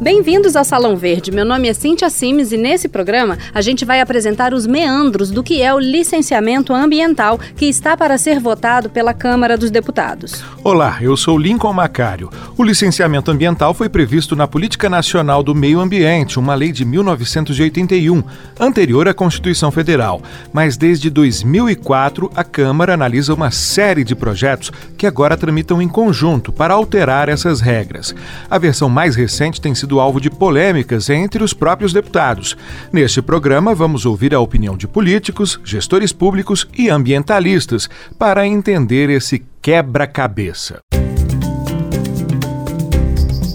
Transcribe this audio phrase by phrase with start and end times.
[0.00, 1.30] Bem-vindos ao Salão Verde.
[1.30, 5.42] Meu nome é Cintia Simes e nesse programa a gente vai apresentar os meandros do
[5.42, 10.44] que é o licenciamento ambiental que está para ser votado pela Câmara dos Deputados.
[10.64, 12.28] Olá, eu sou Lincoln Macário.
[12.58, 18.22] O licenciamento ambiental foi previsto na Política Nacional do Meio Ambiente, uma lei de 1981,
[18.58, 20.20] anterior à Constituição Federal.
[20.52, 26.52] Mas desde 2004 a Câmara analisa uma série de projetos que agora tramitam em conjunto
[26.52, 28.14] para alterar essas regras.
[28.50, 32.56] A versão mais recente tem sido sido alvo de polêmicas entre os próprios deputados.
[32.92, 39.44] Neste programa, vamos ouvir a opinião de políticos, gestores públicos e ambientalistas para entender esse
[39.60, 40.80] quebra-cabeça.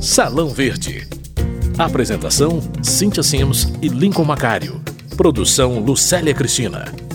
[0.01, 1.07] Salão Verde.
[1.77, 4.79] Apresentação: Cíntia Sims e Lincoln Macário.
[5.17, 7.08] Produção: Lucélia Cristina.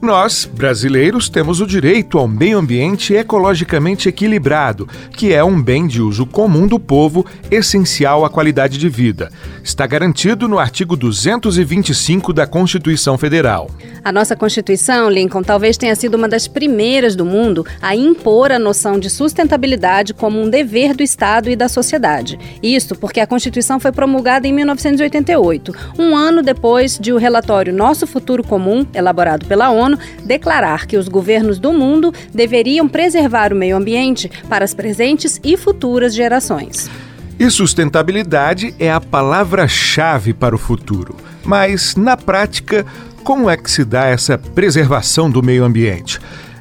[0.00, 6.00] Nós, brasileiros, temos o direito ao meio ambiente ecologicamente equilibrado, que é um bem de
[6.00, 9.28] uso comum do povo, essencial à qualidade de vida.
[9.60, 13.72] Está garantido no artigo 225 da Constituição Federal.
[14.04, 18.58] A nossa Constituição, Lincoln, talvez tenha sido uma das primeiras do mundo a impor a
[18.58, 22.38] noção de sustentabilidade como um dever do Estado e da sociedade.
[22.62, 28.06] Isso porque a Constituição foi promulgada em 1988, um ano depois de o relatório Nosso
[28.06, 29.87] Futuro Comum, elaborado pela ONU,
[30.24, 35.56] Declarar que os governos do mundo deveriam preservar o meio ambiente para as presentes e
[35.56, 36.90] futuras gerações.
[37.38, 41.14] E sustentabilidade é a palavra-chave para o futuro.
[41.44, 42.84] Mas, na prática,
[43.22, 46.18] como é que se dá essa preservação do meio ambiente?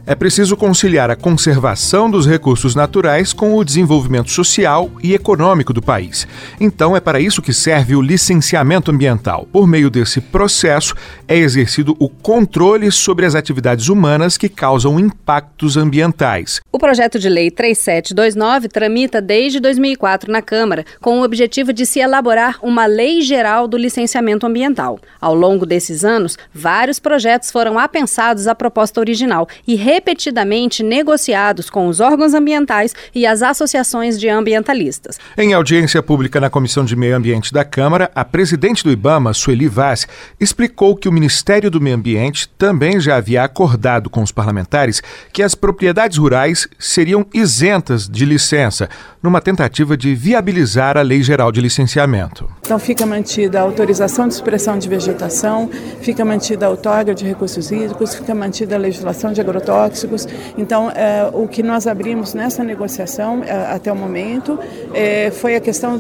[0.10, 5.82] É preciso conciliar a conservação dos recursos naturais com o desenvolvimento social e econômico do
[5.82, 6.26] país.
[6.62, 9.46] Então, é para isso que serve o licenciamento ambiental.
[9.52, 10.96] Por meio desse processo,
[11.28, 16.62] é exercido o controle sobre as atividades humanas que causam impactos ambientais.
[16.72, 22.00] O projeto de lei 3729 tramita desde 2004 na Câmara, com o objetivo de se
[22.00, 25.02] elaborar uma lei geral do licenciamento ambiental.
[25.20, 31.88] Ao longo desses anos, vários projetos foram apensados à proposta original e repetidamente negociados com
[31.88, 35.18] os órgãos ambientais e as associações de ambientalistas.
[35.36, 39.68] Em audiência pública na Comissão de Meio Ambiente da Câmara, a presidente do IBAMA, Sueli
[39.68, 40.08] Vaz,
[40.40, 45.02] explicou que o Ministério do Meio Ambiente também já havia acordado com os parlamentares
[45.34, 48.88] que as propriedades rurais seriam isentas de licença,
[49.22, 52.48] numa tentativa de viabilizar a Lei Geral de Licenciamento.
[52.68, 55.70] Então fica mantida a autorização de expressão de vegetação,
[56.02, 60.54] fica mantida a outorga de recursos hídricos, fica mantida a legislação de agrotóxicos, tóxicos.
[60.58, 64.60] Então, é, o que nós abrimos nessa negociação é, até o momento
[64.94, 65.98] é, foi a questão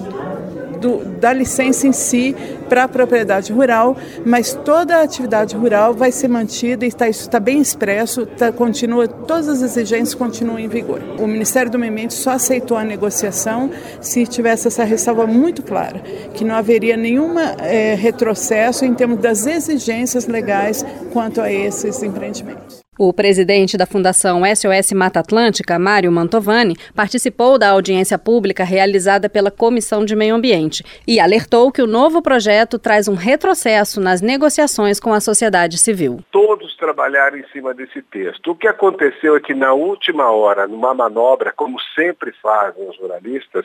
[0.79, 2.35] do, da licença em si
[2.69, 3.95] para a propriedade rural,
[4.25, 8.51] mas toda a atividade rural vai ser mantida e está, isso está bem expresso, tá,
[8.51, 11.01] continua, todas as exigências continuam em vigor.
[11.19, 13.69] O Ministério do Meio Ambiente só aceitou a negociação
[14.01, 15.99] se tivesse essa ressalva muito clara,
[16.33, 22.86] que não haveria nenhum é, retrocesso em termos das exigências legais quanto a esses empreendimentos.
[22.99, 29.51] O presidente da Fundação SOS Mata Atlântica, Mário Mantovani, participou da audiência pública realizada pela
[29.51, 34.99] Comissão de Meio Ambiente e alertou que o novo projeto traz um retrocesso nas negociações
[34.99, 36.21] com a sociedade civil.
[36.31, 38.49] Todos trabalharam em cima desse texto.
[38.49, 43.63] O que aconteceu é que, na última hora, numa manobra, como sempre fazem os jornalistas,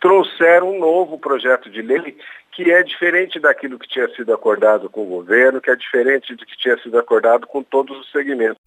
[0.00, 2.16] trouxeram um novo projeto de lei
[2.58, 6.44] que é diferente daquilo que tinha sido acordado com o governo, que é diferente do
[6.44, 8.58] que tinha sido acordado com todos os segmentos.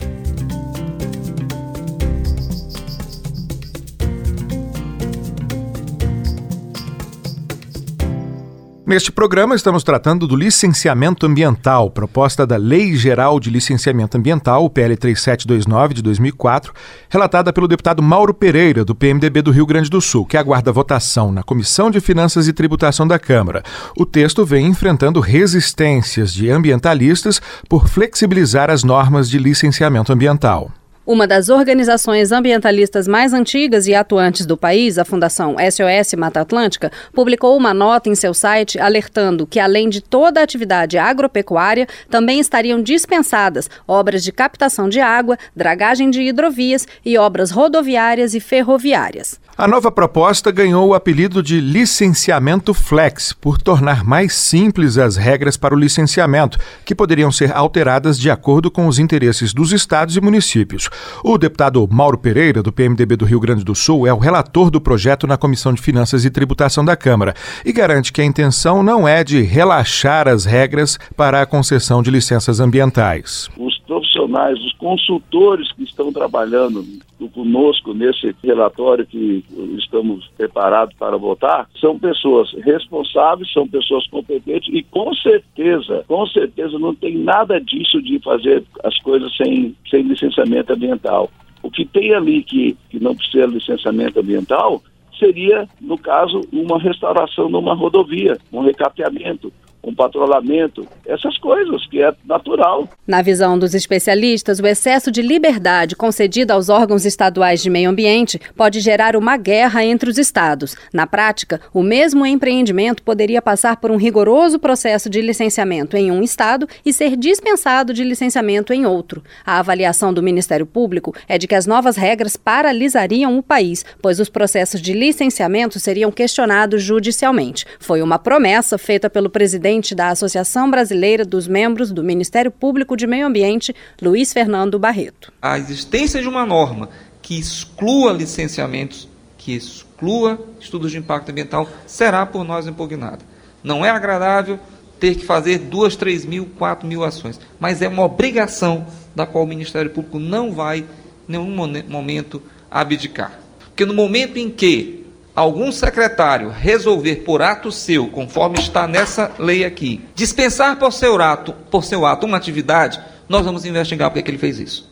[8.91, 14.97] Neste programa, estamos tratando do licenciamento ambiental, proposta da Lei Geral de Licenciamento Ambiental, PL
[14.97, 16.73] 3729 de 2004,
[17.09, 21.31] relatada pelo deputado Mauro Pereira, do PMDB do Rio Grande do Sul, que aguarda votação
[21.31, 23.63] na Comissão de Finanças e Tributação da Câmara.
[23.97, 30.69] O texto vem enfrentando resistências de ambientalistas por flexibilizar as normas de licenciamento ambiental.
[31.03, 36.91] Uma das organizações ambientalistas mais antigas e atuantes do país, a Fundação SOS Mata Atlântica,
[37.11, 42.39] publicou uma nota em seu site alertando que, além de toda a atividade agropecuária, também
[42.39, 49.40] estariam dispensadas obras de captação de água, dragagem de hidrovias e obras rodoviárias e ferroviárias.
[49.57, 55.57] A nova proposta ganhou o apelido de licenciamento flex, por tornar mais simples as regras
[55.57, 60.21] para o licenciamento, que poderiam ser alteradas de acordo com os interesses dos estados e
[60.21, 60.89] municípios.
[61.23, 64.79] O deputado Mauro Pereira, do PMDB do Rio Grande do Sul, é o relator do
[64.79, 69.07] projeto na Comissão de Finanças e Tributação da Câmara e garante que a intenção não
[69.07, 73.49] é de relaxar as regras para a concessão de licenças ambientais.
[73.57, 73.80] Os,
[74.11, 76.85] profissionais, os consultores que estão trabalhando
[77.33, 79.43] conosco nesse relatório que
[79.77, 86.77] estamos preparados para votar, são pessoas responsáveis, são pessoas competentes e com certeza, com certeza
[86.77, 91.29] não tem nada disso de fazer as coisas sem, sem licenciamento ambiental.
[91.63, 94.81] O que tem ali que, que não precisa de licenciamento ambiental
[95.19, 99.53] seria, no caso, uma restauração de uma rodovia, um recapeamento,
[99.83, 102.87] um patrulhamento, essas coisas que é natural.
[103.07, 108.39] Na visão dos especialistas, o excesso de liberdade concedida aos órgãos estaduais de meio ambiente
[108.55, 110.75] pode gerar uma guerra entre os estados.
[110.93, 116.21] Na prática, o mesmo empreendimento poderia passar por um rigoroso processo de licenciamento em um
[116.21, 119.23] estado e ser dispensado de licenciamento em outro.
[119.45, 124.19] A avaliação do Ministério Público é de que as novas regras paralisariam o país, pois
[124.19, 127.65] os processos de licenciamento seriam questionados judicialmente.
[127.79, 132.97] Foi uma promessa feita pelo presidente presidente da Associação Brasileira dos Membros do Ministério Público
[132.97, 135.31] de Meio Ambiente, Luiz Fernando Barreto.
[135.41, 136.89] A existência de uma norma
[137.21, 139.07] que exclua licenciamentos,
[139.37, 143.19] que exclua estudos de impacto ambiental, será por nós impugnada.
[143.63, 144.59] Não é agradável
[144.99, 148.85] ter que fazer duas, três mil, quatro mil ações, mas é uma obrigação
[149.15, 150.85] da qual o Ministério Público não vai, em
[151.29, 151.55] nenhum
[151.87, 153.39] momento, abdicar.
[153.59, 155.00] Porque no momento em que
[155.35, 161.53] algum secretário resolver por ato seu, conforme está nessa lei aqui, dispensar por seu ato,
[161.69, 164.91] por seu ato uma atividade, nós vamos investigar porque que ele fez isso.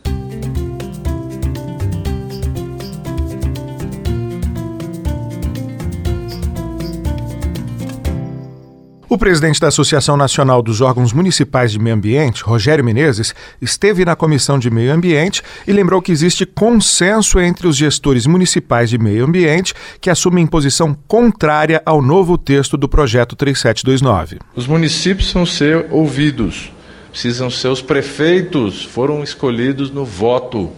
[9.10, 14.14] O presidente da Associação Nacional dos Órgãos Municipais de Meio Ambiente, Rogério Menezes, esteve na
[14.14, 19.24] Comissão de Meio Ambiente e lembrou que existe consenso entre os gestores municipais de meio
[19.24, 24.38] ambiente que assumem posição contrária ao novo texto do projeto 3729.
[24.54, 26.72] Os municípios são ser ouvidos,
[27.10, 30.70] precisam ser os prefeitos, foram escolhidos no voto.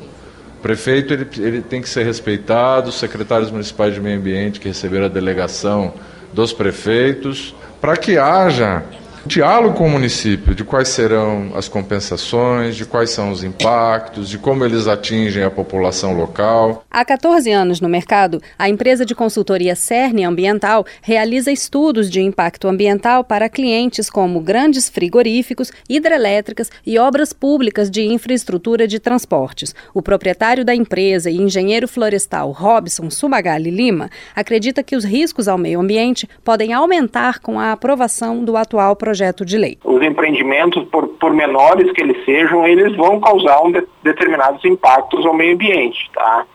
[0.63, 5.05] Prefeito ele, ele tem que ser respeitado, os secretários municipais de meio ambiente que receberam
[5.05, 5.93] a delegação
[6.33, 8.85] dos prefeitos para que haja
[9.25, 14.37] diálogo com o município de quais serão as compensações, de quais são os impactos, de
[14.37, 16.85] como eles atingem a população local.
[16.91, 22.67] Há 14 anos no mercado, a empresa de consultoria Cerne Ambiental realiza estudos de impacto
[22.67, 29.75] ambiental para clientes como grandes frigoríficos, hidrelétricas e obras públicas de infraestrutura de transportes.
[29.95, 35.57] O proprietário da empresa e engenheiro florestal Robson Sumagali Lima acredita que os riscos ao
[35.57, 39.79] meio ambiente podem aumentar com a aprovação do atual projeto projeto de lei.
[39.85, 45.25] Os empreendimentos, por, por menores que eles sejam, eles vão causar um de, determinados impactos
[45.27, 46.47] ao meio ambiente, tá?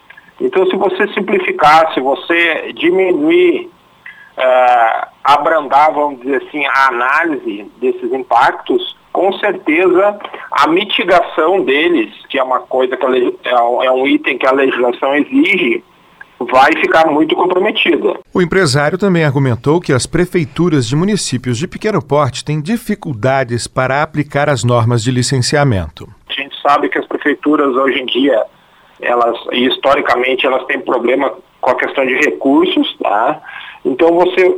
[0.41, 3.69] Então, se você simplificar, se você diminuir,
[4.37, 10.19] uh, abrandar, vamos dizer assim, a análise desses impactos, com certeza
[10.51, 14.51] a mitigação deles, que é uma coisa que a, é, é um item que a
[14.51, 15.83] legislação exige,
[16.39, 18.19] vai ficar muito comprometida.
[18.33, 24.03] O empresário também argumentou que as prefeituras de municípios de pequeno porte têm dificuldades para
[24.03, 26.07] aplicar as normas de licenciamento.
[26.29, 28.43] A gente sabe que as prefeituras hoje em dia,
[29.01, 33.41] elas historicamente elas têm problema com a questão de recursos, tá?
[33.83, 34.55] Então você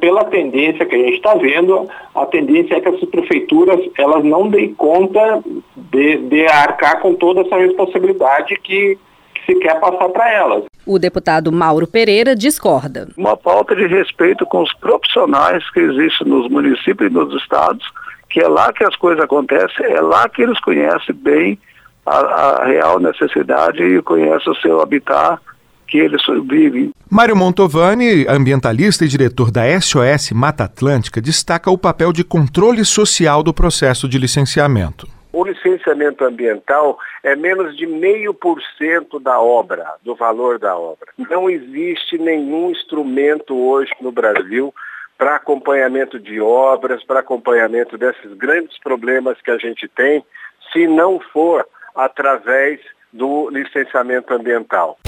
[0.00, 4.48] pela, tendência que a gente está vendo, a tendência é que essas prefeituras elas não
[4.48, 5.42] deem conta
[5.76, 8.98] de, de arcar com toda essa responsabilidade que
[9.46, 10.64] se quer passar para elas.
[10.84, 13.08] O deputado Mauro Pereira discorda.
[13.16, 17.86] Uma falta de respeito com os profissionais que existem nos municípios e nos estados,
[18.28, 21.58] que é lá que as coisas acontecem, é lá que eles conhecem bem
[22.04, 25.40] a, a real necessidade e conhecem o seu habitat
[25.88, 26.90] que eles vivem.
[27.08, 33.42] Mário Montovani, ambientalista e diretor da SOS Mata Atlântica, destaca o papel de controle social
[33.42, 35.15] do processo de licenciamento.
[35.36, 41.12] O licenciamento ambiental é menos de meio por cento da obra, do valor da obra.
[41.28, 44.74] Não existe nenhum instrumento hoje no Brasil
[45.18, 50.24] para acompanhamento de obras, para acompanhamento desses grandes problemas que a gente tem,
[50.72, 52.80] se não for através
[53.12, 54.98] do licenciamento ambiental.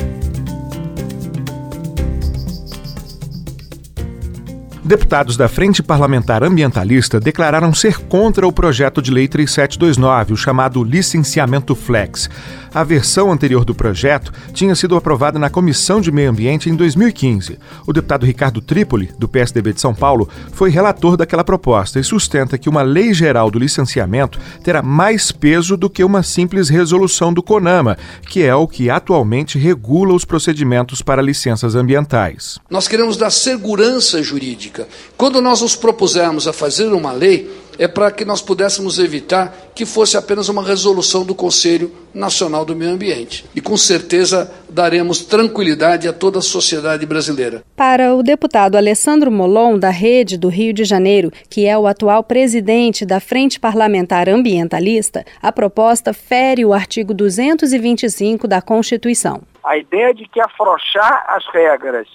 [4.89, 10.83] Deputados da Frente Parlamentar Ambientalista declararam ser contra o projeto de lei 3729, o chamado
[10.83, 12.31] licenciamento flex.
[12.73, 17.59] A versão anterior do projeto tinha sido aprovada na Comissão de Meio Ambiente em 2015.
[17.87, 22.59] O deputado Ricardo Trípoli, do PSDB de São Paulo, foi relator daquela proposta e sustenta
[22.59, 27.43] que uma lei geral do licenciamento terá mais peso do que uma simples resolução do
[27.43, 27.97] CONAMA,
[28.29, 32.59] que é o que atualmente regula os procedimentos para licenças ambientais.
[32.71, 34.87] Nós queremos dar segurança jurídica.
[35.17, 39.87] Quando nós nos propusemos a fazer uma lei, é para que nós pudéssemos evitar que
[39.87, 43.45] fosse apenas uma resolução do Conselho Nacional do Meio Ambiente.
[43.55, 47.63] E com certeza daremos tranquilidade a toda a sociedade brasileira.
[47.77, 52.25] Para o deputado Alessandro Molon, da Rede do Rio de Janeiro, que é o atual
[52.25, 59.43] presidente da Frente Parlamentar Ambientalista, a proposta fere o artigo 225 da Constituição.
[59.63, 62.09] A ideia de que afrouxar as regras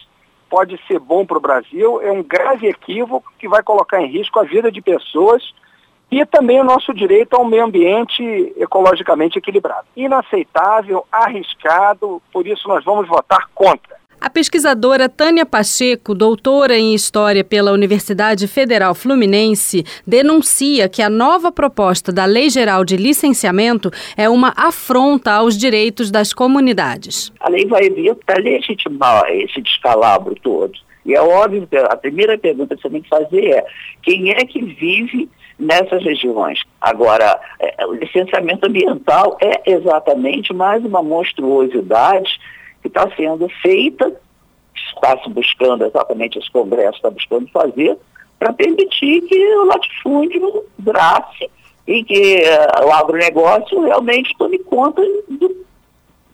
[0.53, 4.39] pode ser bom para o Brasil é um grave equívoco que vai colocar em risco
[4.39, 5.51] a vida de pessoas
[6.11, 8.23] e também o nosso direito a um meio ambiente
[8.55, 9.87] ecologicamente equilibrado.
[9.95, 13.97] Inaceitável, arriscado, por isso nós vamos votar contra.
[14.23, 21.51] A pesquisadora Tânia Pacheco, doutora em História pela Universidade Federal Fluminense, denuncia que a nova
[21.51, 27.33] proposta da Lei Geral de Licenciamento é uma afronta aos direitos das comunidades.
[27.37, 30.71] A lei vai vir para legitimar esse descalabro todo.
[31.05, 33.65] E é óbvio que a primeira pergunta que você tem que fazer é
[34.01, 36.61] quem é que vive nessas regiões.
[36.79, 42.39] Agora, é, o licenciamento ambiental é exatamente mais uma monstruosidade
[42.83, 44.11] que está sendo feita,
[44.75, 47.97] está se buscando exatamente esse Congresso está buscando fazer,
[48.37, 51.49] para permitir que o latifúndio grace
[51.87, 55.65] e que uh, o agronegócio realmente tome conta do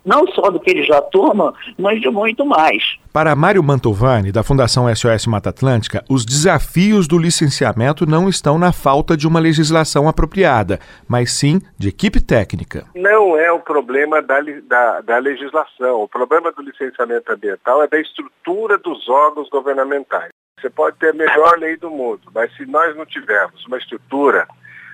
[0.06, 2.98] não só do que ele já toma, mas de muito mais.
[3.12, 8.72] Para Mário Mantovani, da Fundação SOS Mata Atlântica, os desafios do licenciamento não estão na
[8.72, 12.86] falta de uma legislação apropriada, mas sim de equipe técnica.
[12.96, 16.04] Não é o problema da, da, da legislação.
[16.04, 20.30] O problema do licenciamento ambiental é da estrutura dos órgãos governamentais.
[20.60, 24.48] Você pode ter a melhor lei do mundo, mas se nós não tivermos uma estrutura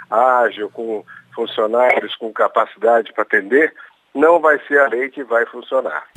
[0.10, 3.74] ágil, com funcionários com capacidade para atender,
[4.16, 6.08] não vai ser a lei que vai funcionar.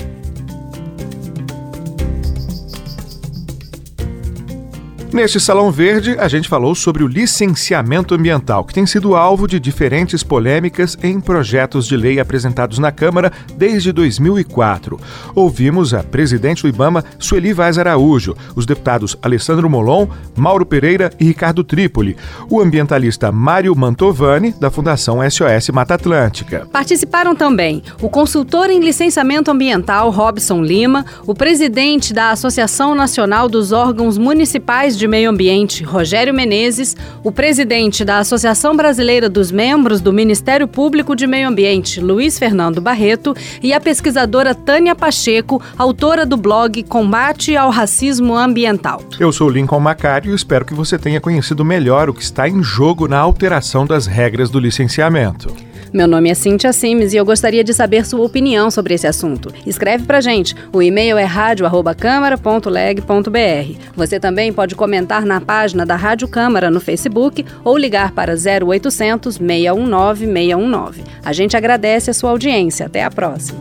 [5.10, 9.58] Neste Salão Verde, a gente falou sobre o licenciamento ambiental, que tem sido alvo de
[9.58, 15.00] diferentes polêmicas em projetos de lei apresentados na Câmara desde 2004.
[15.34, 21.24] Ouvimos a presidente do Ibama, Sueli Vaz Araújo, os deputados Alessandro Molon, Mauro Pereira e
[21.24, 22.14] Ricardo Trípoli,
[22.50, 26.68] o ambientalista Mário Mantovani, da Fundação SOS Mata Atlântica.
[26.70, 33.72] Participaram também o consultor em licenciamento ambiental, Robson Lima, o presidente da Associação Nacional dos
[33.72, 40.12] Órgãos Municipais de Meio Ambiente, Rogério Menezes, o presidente da Associação Brasileira dos Membros do
[40.12, 46.36] Ministério Público de Meio Ambiente, Luiz Fernando Barreto, e a pesquisadora Tânia Pacheco, autora do
[46.36, 49.02] blog Combate ao Racismo Ambiental.
[49.20, 52.62] Eu sou Lincoln Macário e espero que você tenha conhecido melhor o que está em
[52.62, 55.67] jogo na alteração das regras do licenciamento.
[55.92, 59.50] Meu nome é Cintia Simes e eu gostaria de saber sua opinião sobre esse assunto.
[59.66, 60.54] Escreve pra gente.
[60.72, 63.80] O e-mail é radio@câmara.leg.br.
[63.96, 69.36] Você também pode comentar na página da Rádio Câmara no Facebook ou ligar para 0800
[69.36, 71.02] 619 619.
[71.24, 72.86] A gente agradece a sua audiência.
[72.86, 73.58] Até a próxima.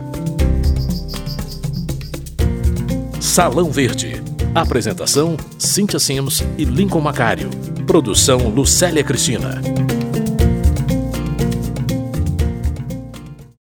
[3.20, 4.22] Salão Verde.
[4.54, 7.50] Apresentação: Cintia Sims e Lincoln Macário.
[7.86, 9.60] Produção: Lucélia Cristina.